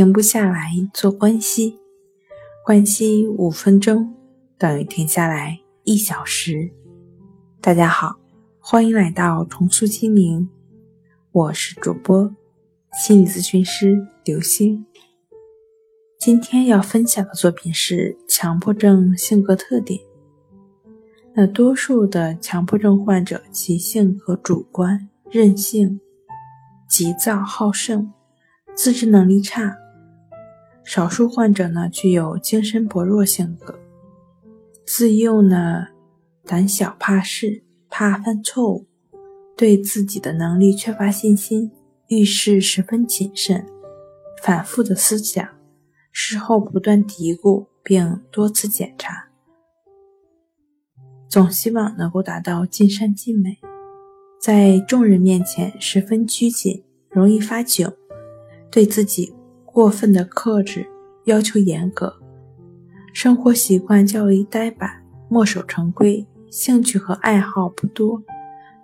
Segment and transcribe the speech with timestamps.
[0.00, 1.78] 停不下来做关系，
[2.64, 4.14] 关系五分钟
[4.56, 6.70] 等于停下来一小时。
[7.60, 8.16] 大家好，
[8.58, 10.48] 欢迎来到重塑心灵，
[11.32, 12.34] 我是主播
[12.94, 14.86] 心理咨询师刘星。
[16.18, 20.00] 今天要分享的作品是强迫症性格特点。
[21.34, 26.00] 那多数的强迫症患者其性格主观、任性、
[26.88, 28.10] 急躁好胜。
[28.72, 29.76] 自制能力差，
[30.92, 33.78] 少数患者呢具有精神薄弱性格，
[34.84, 35.86] 自幼呢
[36.44, 38.86] 胆小怕事，怕犯错误，
[39.56, 41.70] 对自己的能力缺乏信心，
[42.08, 43.64] 遇事十分谨慎，
[44.42, 45.48] 反复的思想，
[46.10, 49.28] 事后不断嘀咕，并多次检查，
[51.28, 53.60] 总希望能够达到尽善尽美，
[54.40, 57.94] 在众人面前十分拘谨，容易发窘。
[58.72, 59.32] 对自己
[59.72, 60.86] 过分的克制，
[61.24, 62.14] 要求严格，
[63.12, 64.90] 生活习惯较为呆板，
[65.28, 68.22] 墨守成规，兴趣和爱好不多，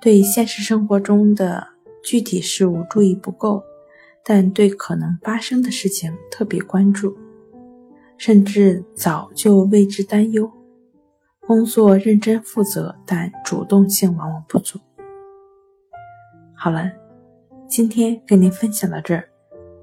[0.01, 1.67] 对现实生活中的
[2.03, 3.63] 具体事物注意不够，
[4.25, 7.17] 但对可能发生的事情特别关注，
[8.17, 10.51] 甚至早就为之担忧。
[11.41, 14.79] 工作认真负责，但主动性往往不足。
[16.55, 16.91] 好了，
[17.69, 19.29] 今天跟您分享到这儿。